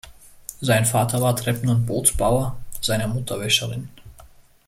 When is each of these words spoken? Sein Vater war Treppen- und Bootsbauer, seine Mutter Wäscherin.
Sein 0.61 0.87
Vater 0.87 1.21
war 1.21 1.35
Treppen- 1.35 1.69
und 1.69 1.85
Bootsbauer, 1.85 2.57
seine 2.81 3.07
Mutter 3.07 3.39
Wäscherin. 3.39 3.89